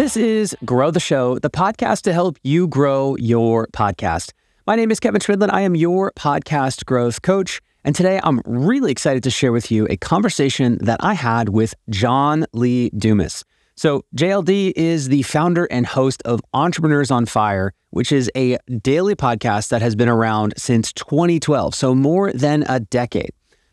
[0.00, 4.32] This is Grow the Show, the podcast to help you grow your podcast.
[4.66, 5.52] My name is Kevin Chemidlin.
[5.52, 7.60] I am your podcast growth coach.
[7.84, 11.74] And today I'm really excited to share with you a conversation that I had with
[11.90, 13.44] John Lee Dumas.
[13.76, 19.14] So, JLD is the founder and host of Entrepreneurs on Fire, which is a daily
[19.14, 23.32] podcast that has been around since 2012, so more than a decade.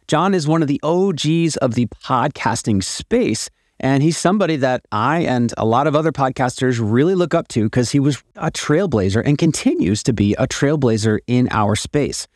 [0.09, 3.49] John is one of the OGs of the podcasting space,
[3.79, 7.63] and he's somebody that I and a lot of other podcasters really look up to
[7.63, 12.27] because he was a trailblazer and continues to be a trailblazer in our space.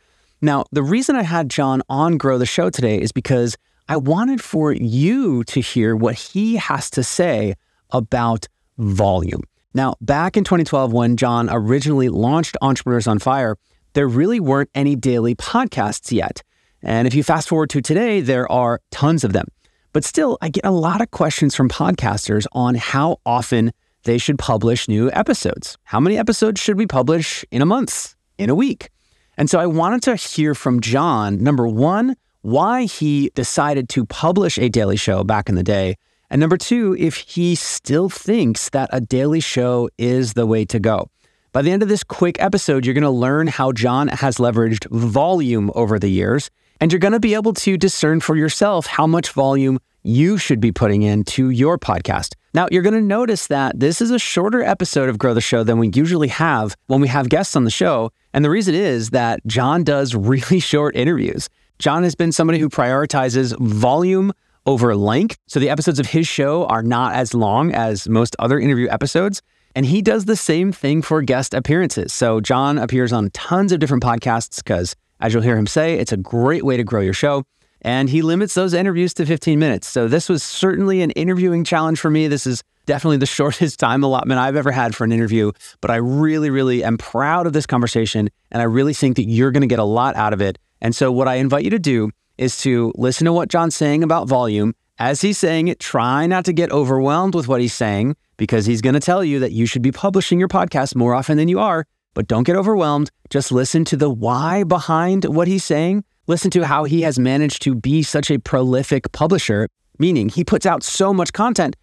[0.41, 4.41] Now, the reason I had John on Grow the Show today is because I wanted
[4.41, 7.55] for you to hear what he has to say
[7.91, 9.41] about volume.
[9.73, 13.57] Now, back in 2012, when John originally launched Entrepreneurs on Fire,
[13.93, 16.43] there really weren't any daily podcasts yet.
[16.81, 19.47] And if you fast forward to today, there are tons of them.
[19.93, 23.71] But still, I get a lot of questions from podcasters on how often
[24.03, 25.77] they should publish new episodes.
[25.83, 28.89] How many episodes should we publish in a month, in a week?
[29.37, 34.57] And so I wanted to hear from John, number one, why he decided to publish
[34.57, 35.97] a daily show back in the day.
[36.29, 40.79] And number two, if he still thinks that a daily show is the way to
[40.79, 41.09] go.
[41.51, 44.89] By the end of this quick episode, you're going to learn how John has leveraged
[44.89, 46.49] volume over the years,
[46.81, 50.59] and you're going to be able to discern for yourself how much volume you should
[50.59, 52.33] be putting into your podcast.
[52.53, 55.63] Now, you're going to notice that this is a shorter episode of Grow the Show
[55.63, 58.11] than we usually have when we have guests on the show.
[58.33, 61.47] And the reason is that John does really short interviews.
[61.77, 64.33] John has been somebody who prioritizes volume
[64.65, 65.37] over length.
[65.47, 69.41] So the episodes of his show are not as long as most other interview episodes.
[69.75, 72.11] And he does the same thing for guest appearances.
[72.11, 76.11] So John appears on tons of different podcasts because, as you'll hear him say, it's
[76.11, 77.45] a great way to grow your show.
[77.83, 79.87] And he limits those interviews to 15 minutes.
[79.87, 82.27] So this was certainly an interviewing challenge for me.
[82.27, 85.95] This is definitely the shortest time allotment I've ever had for an interview, but I
[85.95, 88.29] really, really am proud of this conversation.
[88.51, 90.57] And I really think that you're going to get a lot out of it.
[90.81, 94.03] And so, what I invite you to do is to listen to what John's saying
[94.03, 94.73] about volume.
[94.97, 98.81] As he's saying it, try not to get overwhelmed with what he's saying because he's
[98.81, 101.59] going to tell you that you should be publishing your podcast more often than you
[101.59, 101.85] are.
[102.13, 103.09] But don't get overwhelmed.
[103.29, 106.03] Just listen to the why behind what he's saying.
[106.27, 109.67] Listen to how he has managed to be such a prolific publisher,
[109.97, 111.75] meaning he puts out so much content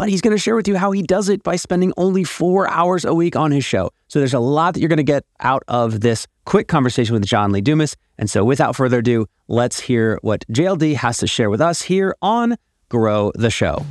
[0.00, 2.66] but he's going to share with you how he does it by spending only four
[2.70, 3.90] hours a week on his show.
[4.08, 7.26] So there's a lot that you're going to get out of this quick conversation with
[7.26, 7.96] John Lee Dumas.
[8.16, 12.14] And so without further ado, let's hear what JLD has to share with us here
[12.22, 12.56] on
[12.88, 13.84] Grow the Show.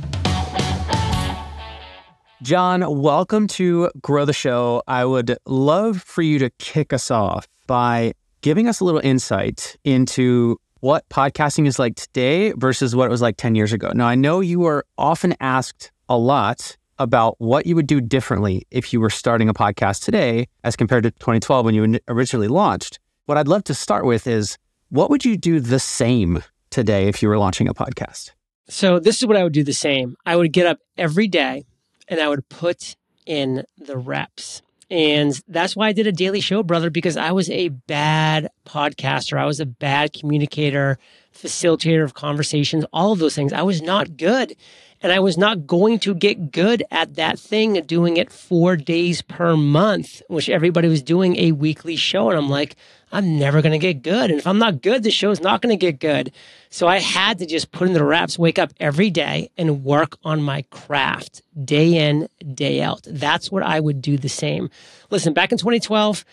[2.42, 4.82] John, welcome to Grow the Show.
[4.88, 9.76] I would love for you to kick us off by giving us a little insight
[9.84, 13.92] into what podcasting is like today versus what it was like 10 years ago.
[13.94, 18.66] Now, I know you are often asked a lot about what you would do differently
[18.70, 22.98] if you were starting a podcast today as compared to 2012 when you originally launched.
[23.26, 24.56] What I'd love to start with is
[24.88, 28.30] what would you do the same today if you were launching a podcast?
[28.66, 30.16] So, this is what I would do the same.
[30.24, 31.64] I would get up every day
[32.10, 34.60] and I would put in the reps.
[34.90, 39.38] And that's why I did a daily show, brother, because I was a bad podcaster.
[39.38, 40.98] I was a bad communicator,
[41.32, 43.52] facilitator of conversations, all of those things.
[43.52, 44.56] I was not good.
[45.02, 49.22] And I was not going to get good at that thing, doing it four days
[49.22, 52.28] per month, which everybody was doing a weekly show.
[52.28, 52.76] And I'm like,
[53.12, 54.30] I'm never going to get good.
[54.30, 56.32] And if I'm not good, the show's not going to get good.
[56.68, 60.16] So I had to just put in the reps, wake up every day and work
[60.24, 63.02] on my craft day in, day out.
[63.06, 64.70] That's what I would do the same.
[65.10, 66.24] Listen, back in 2012,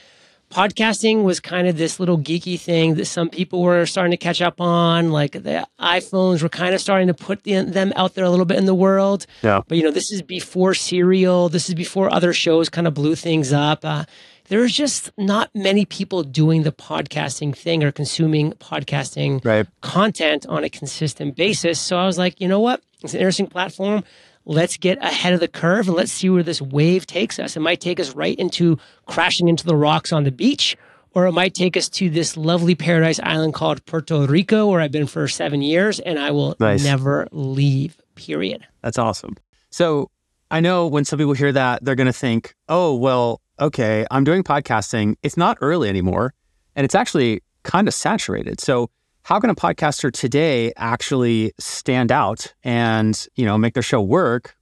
[0.51, 4.41] podcasting was kind of this little geeky thing that some people were starting to catch
[4.41, 5.11] up on.
[5.11, 8.57] Like the iPhones were kind of starting to put them out there a little bit
[8.57, 9.25] in the world.
[9.41, 9.61] Yeah.
[9.67, 11.49] But you know, this is before Serial.
[11.49, 13.83] This is before other shows kind of blew things up.
[13.83, 14.05] Uh,
[14.47, 19.67] there's just not many people doing the podcasting thing or consuming podcasting right.
[19.81, 21.79] content on a consistent basis.
[21.79, 22.81] So I was like, you know what?
[23.03, 24.03] It's an interesting platform.
[24.45, 27.57] Let's get ahead of the curve and let's see where this wave takes us.
[27.57, 30.77] It might take us right into crashing into the rocks on the beach,
[31.13, 34.91] or it might take us to this lovely paradise island called Puerto Rico, where I've
[34.91, 36.83] been for seven years and I will nice.
[36.83, 38.65] never leave, period.
[38.81, 39.35] That's awesome.
[39.69, 40.09] So
[40.49, 44.23] I know when some people hear that, they're going to think, oh, well, okay, I'm
[44.23, 45.15] doing podcasting.
[45.23, 46.33] It's not early anymore,
[46.75, 48.61] and it's actually kind of saturated.
[48.61, 48.89] So
[49.23, 54.55] how can a podcaster today actually stand out and you know make their show work,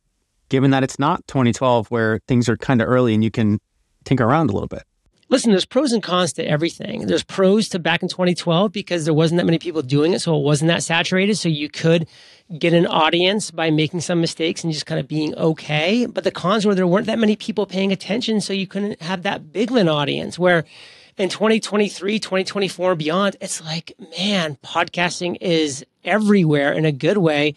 [0.50, 3.60] given that it's not 2012 where things are kind of early and you can
[4.06, 4.84] tinker around a little bit?
[5.30, 7.08] Listen, there's pros and cons to everything.
[7.08, 10.22] There's pros to back in 2012 because there wasn't that many people doing it.
[10.22, 11.36] So it wasn't that saturated.
[11.36, 12.08] So you could
[12.60, 16.06] get an audience by making some mistakes and just kind of being okay.
[16.06, 18.42] But the cons were there weren't that many people paying attention.
[18.42, 20.66] So you couldn't have that big of an audience where
[21.18, 27.56] in 2023, 2024 and beyond, it's like, man, podcasting is everywhere in a good way.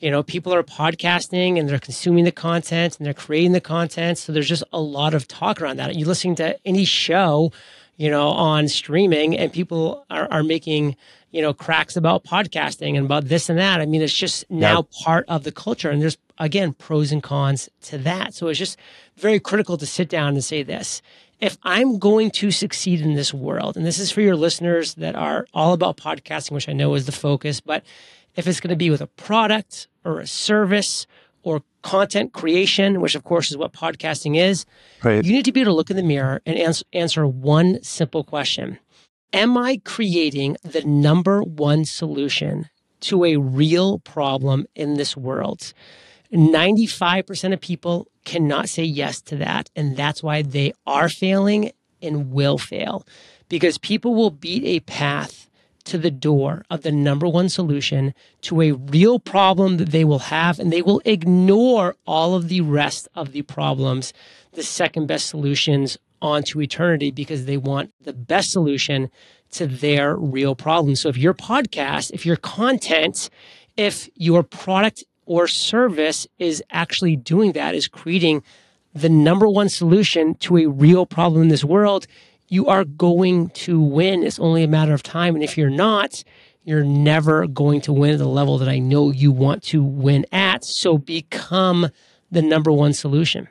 [0.00, 4.18] You know, people are podcasting and they're consuming the content and they're creating the content.
[4.18, 5.94] So there's just a lot of talk around that.
[5.94, 7.52] You listening to any show,
[7.96, 10.96] you know, on streaming and people are, are making,
[11.30, 13.80] you know, cracks about podcasting and about this and that.
[13.80, 14.90] I mean, it's just now yep.
[15.04, 15.90] part of the culture.
[15.90, 18.34] And there's, again, pros and cons to that.
[18.34, 18.78] So it's just
[19.16, 21.02] very critical to sit down and say this.
[21.40, 25.14] If I'm going to succeed in this world, and this is for your listeners that
[25.14, 27.84] are all about podcasting, which I know is the focus, but
[28.36, 31.06] if it's going to be with a product or a service
[31.42, 34.64] or content creation, which of course is what podcasting is,
[35.02, 35.24] right.
[35.24, 38.24] you need to be able to look in the mirror and ans- answer one simple
[38.24, 38.78] question.
[39.32, 42.68] Am I creating the number one solution
[43.00, 45.72] to a real problem in this world?
[46.32, 49.70] 95% of people cannot say yes to that.
[49.76, 53.06] And that's why they are failing and will fail
[53.48, 55.48] because people will beat a path
[55.84, 60.18] to the door of the number one solution to a real problem that they will
[60.18, 64.12] have, and they will ignore all of the rest of the problems,
[64.52, 69.10] the second best solutions onto eternity because they want the best solution
[69.50, 70.96] to their real problem.
[70.96, 73.28] So if your podcast, if your content,
[73.76, 78.42] if your product or service is actually doing that, is creating
[78.94, 82.06] the number one solution to a real problem in this world,
[82.48, 84.22] you are going to win.
[84.22, 85.34] It's only a matter of time.
[85.34, 86.22] And if you're not,
[86.64, 90.26] you're never going to win at the level that I know you want to win
[90.32, 90.64] at.
[90.64, 91.88] So become
[92.30, 93.48] the number one solution.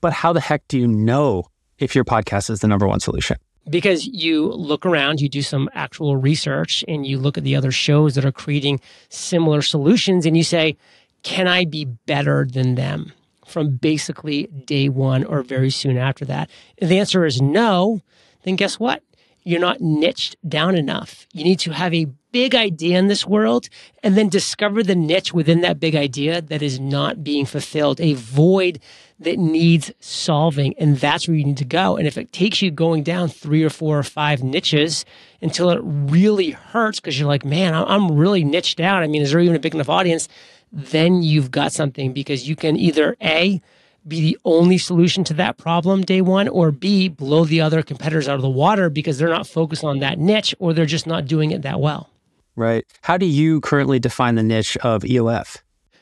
[0.00, 1.46] But how the heck do you know
[1.78, 3.36] if your podcast is the number one solution?
[3.68, 7.72] Because you look around, you do some actual research, and you look at the other
[7.72, 10.76] shows that are creating similar solutions, and you say,
[11.24, 13.12] Can I be better than them
[13.46, 16.50] from basically day one or very soon after that?
[16.76, 18.00] If the answer is no,
[18.42, 19.02] then guess what?
[19.44, 21.26] You're not niched down enough.
[21.32, 23.68] You need to have a big idea in this world
[24.02, 28.14] and then discover the niche within that big idea that is not being fulfilled, a
[28.14, 28.80] void
[29.20, 30.74] that needs solving.
[30.78, 31.96] And that's where you need to go.
[31.96, 35.04] And if it takes you going down three or four or five niches
[35.40, 39.02] until it really hurts because you're like, man, I'm really niched out.
[39.02, 40.28] I mean, is there even a big enough audience?
[40.72, 43.60] Then you've got something because you can either A,
[44.06, 48.28] be the only solution to that problem day one, or B, blow the other competitors
[48.28, 51.26] out of the water because they're not focused on that niche or they're just not
[51.26, 52.10] doing it that well.
[52.54, 52.86] Right.
[53.02, 55.58] How do you currently define the niche of EOF?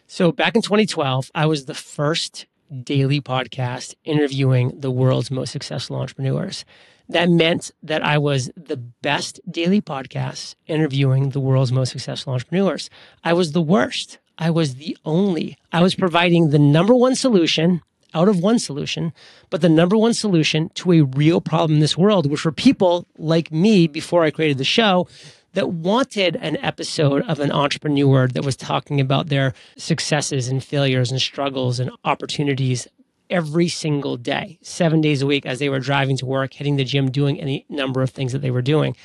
[0.07, 2.47] So back in 2012, I was the first
[2.83, 6.65] daily podcast interviewing the world's most successful entrepreneurs.
[7.09, 12.89] That meant that I was the best daily podcast interviewing the world's most successful entrepreneurs.
[13.23, 14.19] I was the worst.
[14.39, 15.57] I was the only.
[15.73, 17.83] I was providing the number one solution
[18.15, 19.13] out of one solution,
[19.51, 23.07] but the number one solution to a real problem in this world, which were people
[23.19, 25.09] like me before I created the show
[25.55, 31.11] that wanted an episode of an entrepreneur that was talking about their successes and failures
[31.11, 32.87] and struggles and opportunities
[33.31, 36.85] every single day, seven days a week, as they were driving to work, hitting the
[36.85, 38.97] gym, doing any number of things that they were doing.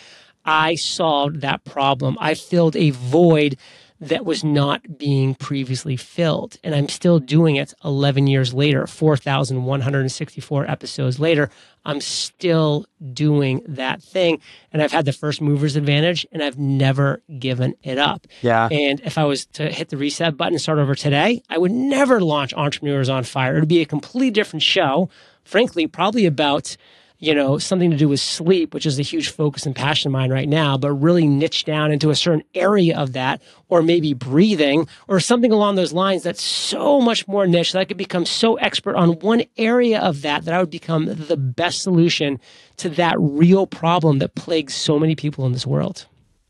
[0.45, 2.17] I solved that problem.
[2.19, 3.57] I filled a void
[4.01, 6.57] that was not being previously filled.
[6.63, 11.49] And I'm still doing it 11 years later, 4,164 episodes later.
[11.85, 14.39] I'm still doing that thing.
[14.71, 18.25] And I've had the first mover's advantage and I've never given it up.
[18.41, 18.69] Yeah.
[18.71, 21.71] And if I was to hit the reset button and start over today, I would
[21.71, 23.57] never launch Entrepreneurs on Fire.
[23.57, 25.09] It would be a completely different show.
[25.43, 26.77] Frankly, probably about
[27.19, 30.13] you know, something to do with sleep, which is a huge focus and passion of
[30.13, 34.13] mine right now, but really niche down into a certain area of that, or maybe
[34.13, 38.25] breathing, or something along those lines that's so much more niche that I could become
[38.25, 42.39] so expert on one area of that that I would become the best solution
[42.77, 46.07] to that real problem that plagues so many people in this world.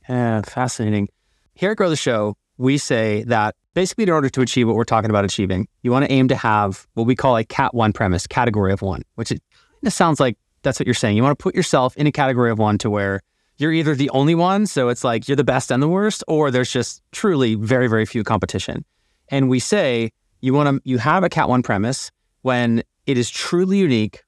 [0.07, 1.09] Yeah, fascinating.
[1.55, 4.83] Here at Grow the Show, we say that basically in order to achieve what we're
[4.83, 7.91] talking about achieving, you want to aim to have what we call a cat one
[7.91, 9.41] premise, category of one, which it
[9.81, 11.17] kind of sounds like that's what you're saying.
[11.17, 13.21] You want to put yourself in a category of one to where
[13.57, 16.49] you're either the only one, so it's like you're the best and the worst, or
[16.49, 18.85] there's just truly very, very few competition.
[19.27, 20.11] And we say
[20.41, 22.09] you want to you have a cat one premise
[22.41, 24.23] when it is truly unique,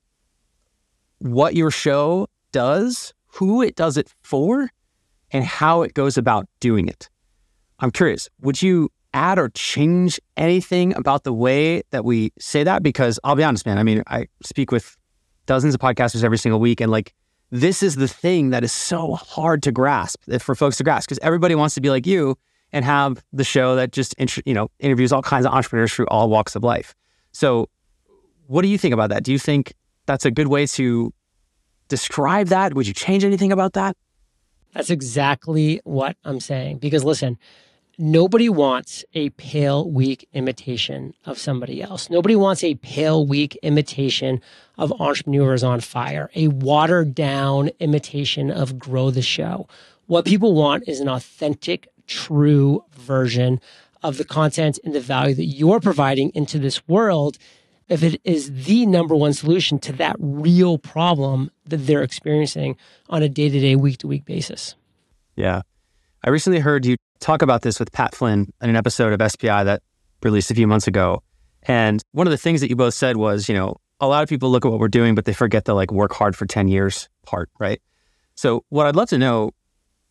[1.20, 4.70] what your show does, who it does it for,
[5.32, 7.10] and how it goes about doing it.
[7.80, 12.84] I'm curious, would you add or change anything about the way that we say that?
[12.84, 14.98] Because I'll be honest, man, I mean, I speak with
[15.46, 16.82] dozens of podcasters every single week.
[16.82, 17.14] And like,
[17.52, 21.10] this is the thing that is so hard to grasp eh, for folks to grasp
[21.10, 22.38] because everybody wants to be like you
[22.72, 26.30] and have the show that just, you know, interviews all kinds of entrepreneurs through all
[26.30, 26.96] walks of life.
[27.34, 27.70] So,
[28.48, 29.24] what do you think about that?
[29.24, 29.74] Do you think
[30.06, 31.14] that's a good way to
[31.88, 32.74] describe that?
[32.74, 33.96] Would you change anything about that?
[34.74, 36.80] That's exactly what I'm saying.
[36.80, 37.38] Because listen,
[38.02, 42.10] nobody wants a pale, weak imitation of somebody else.
[42.10, 44.42] Nobody wants a pale, weak imitation
[44.78, 49.68] of entrepreneurs on fire, a watered down imitation of grow the show.
[50.08, 53.62] What people want is an authentic, true version
[54.04, 57.38] of the content and the value that you're providing into this world
[57.88, 62.78] if it is the number one solution to that real problem that they're experiencing
[63.10, 64.76] on a day to day, week to week basis.
[65.36, 65.62] Yeah.
[66.24, 69.64] I recently heard you talk about this with Pat Flynn in an episode of SPI
[69.64, 69.82] that
[70.22, 71.24] released a few months ago.
[71.64, 74.30] And one of the things that you both said was, you know, a lot of
[74.30, 76.68] people look at what we're doing, but they forget the like work hard for 10
[76.68, 77.82] years part, right?
[78.36, 79.52] So, what I'd love to know,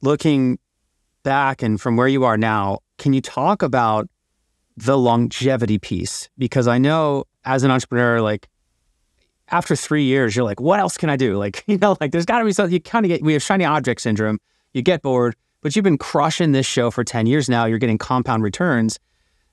[0.03, 0.59] looking
[1.23, 4.09] back and from where you are now, can you talk about
[4.77, 6.29] the longevity piece?
[6.39, 8.49] Because I know as an entrepreneur, like
[9.49, 11.37] after three years, you're like, what else can I do?
[11.37, 13.43] Like, you know, like there's got to be something you kind of get, we have
[13.43, 14.39] shiny object syndrome.
[14.73, 17.67] You get bored, but you've been crushing this show for 10 years now.
[17.67, 18.99] You're getting compound returns.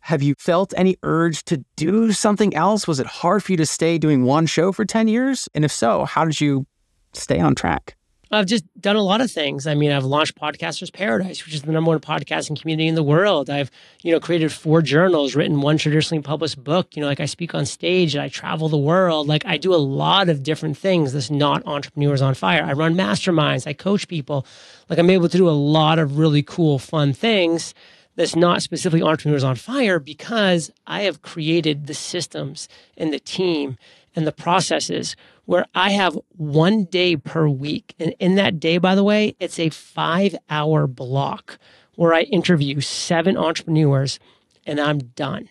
[0.01, 2.87] Have you felt any urge to do something else?
[2.87, 5.49] Was it hard for you to stay doing one show for 10 years?
[5.53, 6.65] And if so, how did you
[7.13, 7.96] stay on track?
[8.31, 9.67] I've just done a lot of things.
[9.67, 13.03] I mean, I've launched Podcasters Paradise, which is the number one podcasting community in the
[13.03, 13.49] world.
[13.49, 13.71] I've,
[14.03, 16.95] you know, created four journals, written one traditionally published book.
[16.95, 19.27] You know, like I speak on stage, and I travel the world.
[19.27, 22.63] Like I do a lot of different things that's not entrepreneurs on fire.
[22.63, 24.45] I run masterminds, I coach people.
[24.89, 27.73] Like I'm able to do a lot of really cool, fun things
[28.17, 32.67] that's not specifically entrepreneurs on fire because I have created the systems
[32.97, 33.77] and the team
[34.17, 37.93] and the processes where I have one day per week.
[37.99, 41.59] And in that day, by the way, it's a five hour block
[41.95, 44.19] where I interview seven entrepreneurs
[44.65, 45.49] and I'm done.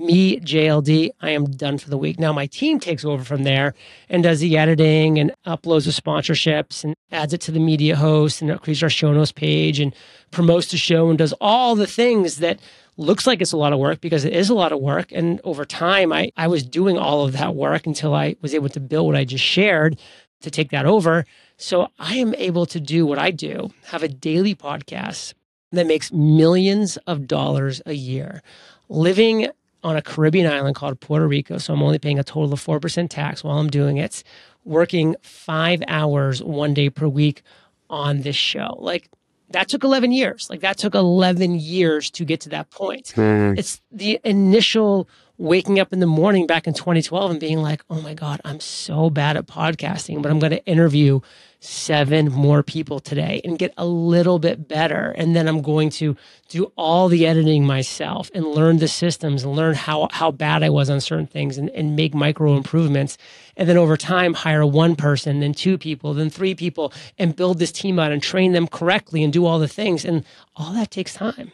[0.00, 2.18] Me, JLD, I am done for the week.
[2.18, 3.74] Now my team takes over from there
[4.08, 8.40] and does the editing and uploads the sponsorships and adds it to the media host
[8.40, 9.94] and creates our show notes page and
[10.30, 12.60] promotes the show and does all the things that
[12.96, 15.12] looks like it's a lot of work because it is a lot of work.
[15.12, 18.70] And over time, I, I was doing all of that work until I was able
[18.70, 20.00] to build what I just shared
[20.40, 21.26] to take that over.
[21.58, 25.34] So I am able to do what I do, have a daily podcast
[25.72, 28.42] that makes millions of dollars a year,
[28.88, 29.50] living
[29.82, 31.58] on a Caribbean island called Puerto Rico.
[31.58, 34.22] So I'm only paying a total of 4% tax while I'm doing it,
[34.64, 37.42] working five hours one day per week
[37.88, 38.76] on this show.
[38.78, 39.08] Like,
[39.50, 40.48] that took 11 years.
[40.48, 43.12] Like that took 11 years to get to that point.
[43.16, 43.58] Mm.
[43.58, 45.08] It's the initial
[45.40, 48.60] waking up in the morning back in 2012 and being like, oh my God, I'm
[48.60, 51.20] so bad at podcasting, but I'm going to interview
[51.60, 55.14] seven more people today and get a little bit better.
[55.16, 56.14] And then I'm going to
[56.50, 60.68] do all the editing myself and learn the systems and learn how, how bad I
[60.68, 63.16] was on certain things and, and make micro improvements.
[63.56, 67.58] And then over time, hire one person, then two people, then three people, and build
[67.58, 70.04] this team out and train them correctly and do all the things.
[70.04, 71.52] And all that takes time.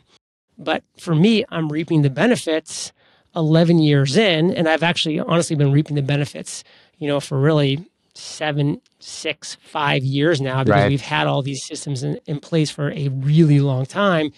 [0.58, 2.92] But for me, I'm reaping the benefits
[3.36, 6.64] 11 years in, and I've actually honestly been reaping the benefits,
[6.98, 10.88] you know, for really seven, six, five years now because right.
[10.88, 14.32] we've had all these systems in, in place for a really long time.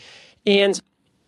[0.44, 0.80] And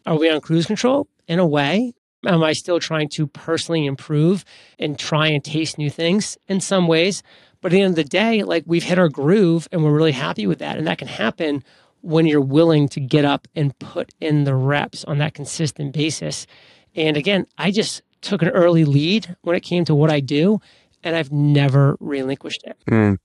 [0.06, 1.06] are we on cruise control?
[1.28, 1.94] In a way.
[2.26, 4.44] Am I still trying to personally improve
[4.78, 7.22] and try and taste new things in some ways?
[7.60, 10.12] But at the end of the day, like we've hit our groove and we're really
[10.12, 10.76] happy with that.
[10.76, 11.64] And that can happen
[12.02, 16.46] when you're willing to get up and put in the reps on that consistent basis.
[16.94, 20.60] And again, I just took an early lead when it came to what I do,
[21.02, 22.76] and I've never relinquished it.
[22.90, 23.18] Mm.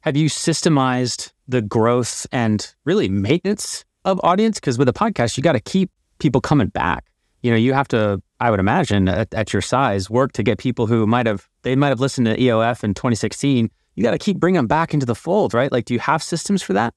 [0.00, 4.58] Have you systemized the growth and really maintenance of audience?
[4.58, 7.04] Because with a podcast, you got to keep people coming back.
[7.42, 10.58] You know, you have to, I would imagine, at, at your size, work to get
[10.58, 13.70] people who might have, they might have listened to EOF in 2016.
[13.94, 15.70] You got to keep bringing them back into the fold, right?
[15.70, 16.94] Like, do you have systems for that?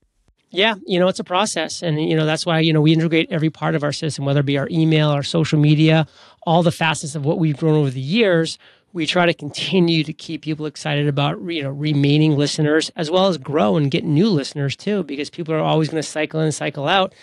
[0.55, 1.83] Yeah, you know, it's a process.
[1.83, 4.39] And, you know, that's why, you know, we integrate every part of our system, whether
[4.39, 6.07] it be our email, our social media,
[6.43, 8.57] all the facets of what we've grown over the years.
[8.93, 13.27] We try to continue to keep people excited about, you know, remaining listeners as well
[13.27, 16.45] as grow and get new listeners too, because people are always going to cycle in
[16.45, 17.13] and cycle out.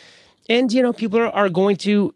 [0.50, 2.14] And, you know, people are, are going to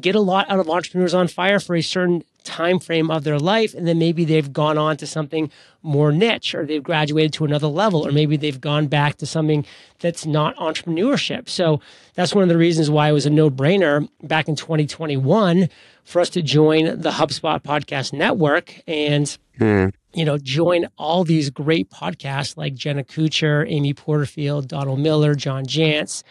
[0.00, 3.38] get a lot out of entrepreneurs on fire for a certain time frame of their
[3.38, 5.50] life and then maybe they've gone on to something
[5.82, 9.66] more niche or they've graduated to another level or maybe they've gone back to something
[9.98, 11.80] that's not entrepreneurship so
[12.14, 15.68] that's one of the reasons why it was a no-brainer back in 2021
[16.08, 19.92] for us to join the hubspot podcast network and mm.
[20.14, 25.66] you know, join all these great podcasts like Jenna Kutcher, Amy Porterfield, Donald Miller, John
[25.66, 26.22] Jantsch,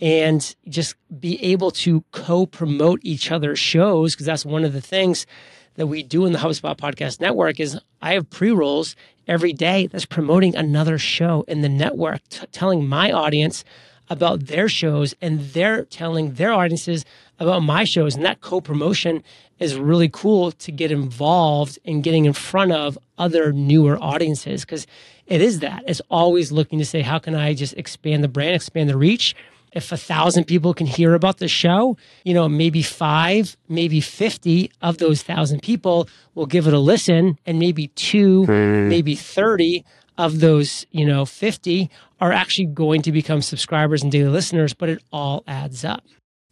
[0.00, 4.14] and just be able to co promote each other's shows.
[4.14, 5.26] Because that's one of the things
[5.74, 10.06] that we do in the HubSpot Podcast Network is I have pre-rolls every day that's
[10.06, 13.64] promoting another show in the network, t- telling my audience
[14.10, 17.04] about their shows and they're telling their audiences
[17.38, 18.16] about my shows.
[18.16, 19.22] And that co-promotion
[19.58, 24.86] is really cool to get involved in getting in front of other newer audiences because
[25.26, 25.84] it is that.
[25.86, 29.34] It's always looking to say, how can I just expand the brand, expand the reach?
[29.72, 34.70] If a thousand people can hear about the show, you know, maybe five, maybe 50
[34.82, 38.88] of those thousand people will give it a listen, and maybe two, mm.
[38.88, 39.84] maybe 30
[40.16, 44.88] of those, you know, 50 are actually going to become subscribers and daily listeners, but
[44.88, 46.02] it all adds up.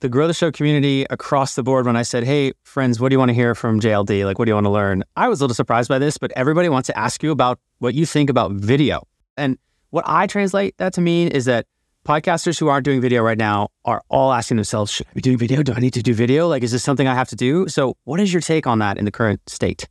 [0.00, 3.14] The Grow the Show community across the board, when I said, Hey, friends, what do
[3.14, 4.25] you want to hear from JLD?
[4.26, 5.02] Like, what do you want to learn?
[5.16, 7.94] I was a little surprised by this, but everybody wants to ask you about what
[7.94, 9.06] you think about video.
[9.38, 9.58] And
[9.90, 11.66] what I translate that to mean is that
[12.06, 15.38] podcasters who aren't doing video right now are all asking themselves, should I be doing
[15.38, 15.62] video?
[15.62, 16.46] Do I need to do video?
[16.48, 17.68] Like, is this something I have to do?
[17.68, 19.88] So, what is your take on that in the current state?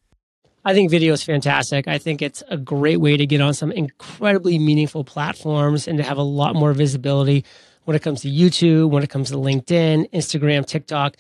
[0.63, 1.88] I think video is fantastic.
[1.88, 6.03] I think it's a great way to get on some incredibly meaningful platforms and to
[6.03, 7.45] have a lot more visibility
[7.84, 11.17] when it comes to YouTube, when it comes to LinkedIn, Instagram, TikTok.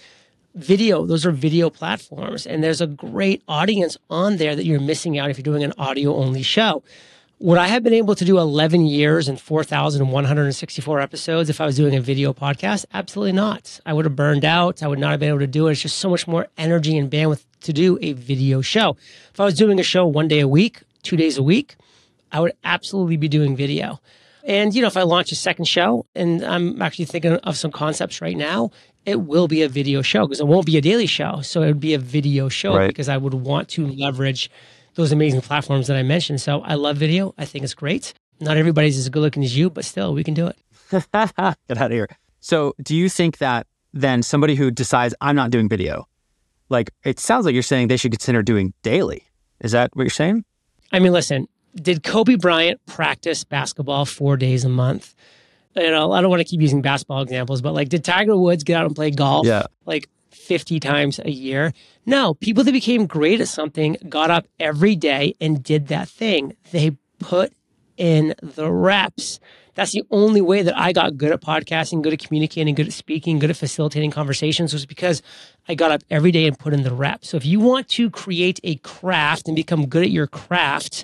[0.55, 2.47] Video, those are video platforms.
[2.47, 5.73] And there's a great audience on there that you're missing out if you're doing an
[5.77, 6.81] audio only show.
[7.45, 11.75] Would I have been able to do 11 years and 4,164 episodes if I was
[11.75, 12.85] doing a video podcast?
[12.91, 13.79] Absolutely not.
[13.85, 14.81] I would have burned out.
[14.81, 15.73] I would not have been able to do it.
[15.73, 18.97] It's just so much more energy and bandwidth to do a video show.
[19.31, 21.75] If I was doing a show one day a week, two days a week,
[22.31, 24.01] I would absolutely be doing video.
[24.43, 27.69] And, you know, if I launch a second show, and I'm actually thinking of some
[27.69, 28.71] concepts right now,
[29.05, 31.41] it will be a video show because it won't be a daily show.
[31.41, 32.87] So it would be a video show right.
[32.87, 34.49] because I would want to leverage
[34.95, 36.41] those amazing platforms that I mentioned.
[36.41, 37.33] So I love video.
[37.37, 38.13] I think it's great.
[38.39, 40.57] Not everybody's as good looking as you, but still, we can do it.
[40.91, 42.07] Get out of here.
[42.41, 46.07] So, do you think that then somebody who decides I'm not doing video,
[46.69, 49.23] like it sounds like you're saying they should consider doing daily?
[49.61, 50.43] Is that what you're saying?
[50.91, 55.15] I mean, listen, did Kobe Bryant practice basketball four days a month?
[55.75, 58.63] You know, I don't want to keep using basketball examples, but like, did Tiger Woods
[58.63, 59.45] get out and play golf?
[59.45, 59.65] Yeah.
[59.85, 61.73] Like 50 times a year.
[62.05, 66.55] No, people that became great at something got up every day and did that thing.
[66.71, 67.53] They put
[67.97, 69.39] in the reps.
[69.73, 72.93] That's the only way that I got good at podcasting, good at communicating, good at
[72.93, 75.21] speaking, good at facilitating conversations was because
[75.67, 77.29] I got up every day and put in the reps.
[77.29, 81.03] So if you want to create a craft and become good at your craft,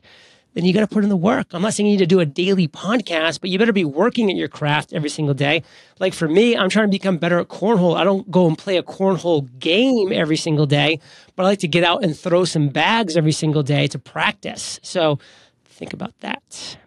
[0.54, 1.48] then you got to put in the work.
[1.52, 4.30] I'm not saying you need to do a daily podcast, but you better be working
[4.30, 5.64] at your craft every single day.
[6.00, 7.96] Like for me, I'm trying to become better at cornhole.
[7.96, 11.00] I don't go and play a cornhole game every single day,
[11.36, 14.80] but I like to get out and throw some bags every single day to practice.
[14.84, 15.20] So
[15.66, 16.78] think about that.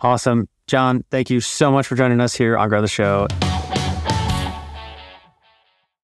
[0.00, 0.48] Awesome.
[0.66, 3.28] John, thank you so much for joining us here on Grow the Show.